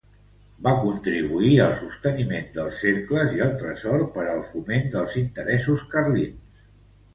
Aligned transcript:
Va 0.67 0.71
contribuir 0.85 1.51
al 1.65 1.75
sosteniment 1.81 2.49
dels 2.57 2.81
cercles 2.87 3.37
i 3.37 3.45
al 3.49 3.53
tresor 3.61 4.07
per 4.17 4.27
al 4.33 4.43
foment 4.51 4.91
dels 4.99 5.21
interessos 5.25 5.89
carlins. 5.95 6.61